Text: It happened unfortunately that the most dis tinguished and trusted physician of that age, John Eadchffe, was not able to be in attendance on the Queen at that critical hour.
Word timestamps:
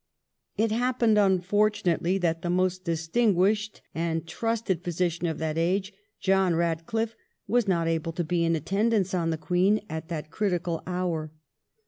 It 0.57 0.71
happened 0.71 1.19
unfortunately 1.19 2.17
that 2.17 2.41
the 2.41 2.49
most 2.49 2.83
dis 2.85 3.07
tinguished 3.07 3.81
and 3.93 4.25
trusted 4.25 4.83
physician 4.83 5.27
of 5.27 5.37
that 5.37 5.59
age, 5.59 5.93
John 6.19 6.53
Eadchffe, 6.55 7.13
was 7.47 7.67
not 7.67 7.87
able 7.87 8.11
to 8.13 8.23
be 8.23 8.43
in 8.43 8.55
attendance 8.55 9.13
on 9.13 9.29
the 9.29 9.37
Queen 9.37 9.79
at 9.91 10.07
that 10.07 10.31
critical 10.31 10.81
hour. 10.87 11.31